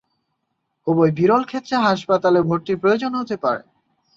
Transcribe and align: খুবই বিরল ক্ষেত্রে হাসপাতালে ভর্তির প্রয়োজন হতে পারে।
খুবই 0.87 1.09
বিরল 1.17 1.43
ক্ষেত্রে 1.45 1.75
হাসপাতালে 1.79 2.39
ভর্তির 2.41 2.81
প্রয়োজন 2.81 3.11
হতে 3.15 3.35
পারে। 3.43 3.61